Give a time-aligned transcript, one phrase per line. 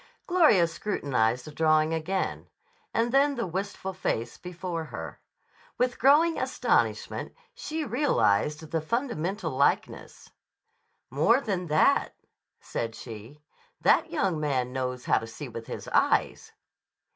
[0.25, 2.47] Gloria scrutinized the drawing again,
[2.91, 5.21] and then the wistful face before her.
[5.77, 10.31] With growing astonishment she realized the fundamental likeness.
[11.11, 12.15] "More than that,"
[12.59, 13.43] said she.
[13.81, 16.51] "That young man knows how to see with his eyes."